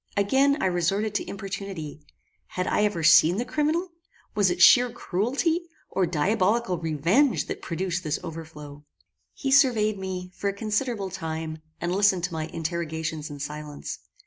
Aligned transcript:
Again 0.17 0.57
I 0.59 0.65
resorted 0.65 1.13
to 1.13 1.29
importunity. 1.29 2.01
Had 2.47 2.65
I 2.65 2.83
ever 2.85 3.03
seen 3.03 3.37
the 3.37 3.45
criminal? 3.45 3.89
Was 4.33 4.49
it 4.49 4.59
sheer 4.59 4.89
cruelty, 4.91 5.69
or 5.91 6.07
diabolical 6.07 6.79
revenge 6.79 7.45
that 7.45 7.61
produced 7.61 8.03
this 8.03 8.17
overthrow? 8.23 8.83
He 9.35 9.51
surveyed 9.51 9.99
me, 9.99 10.31
for 10.35 10.49
a 10.49 10.53
considerable 10.53 11.11
time, 11.11 11.59
and 11.79 11.93
listened 11.95 12.23
to 12.23 12.33
my 12.33 12.47
interrogations 12.47 13.29
in 13.29 13.39
silence. 13.41 13.99